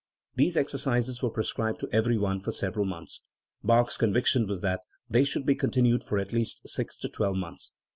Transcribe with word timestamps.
These 0.33 0.57
exercises 0.57 1.21
were 1.21 1.29
pre 1.29 1.43
scribed 1.43 1.79
to 1.81 1.89
everyone 1.93 2.39
for 2.39 2.51
several 2.51 2.85
months; 2.85 3.21
Bach's 3.63 3.99
convic 3.99 4.25
tion 4.25 4.47
was 4.47 4.61
that 4.61 4.79
they 5.07 5.23
should 5.23 5.45
be 5.45 5.53
continued 5.53 6.03
for 6.03 6.17
at 6.17 6.33
least 6.33 6.67
six 6.67 6.97
to 7.01 7.07
twelve 7.07 7.35
months. 7.35 7.73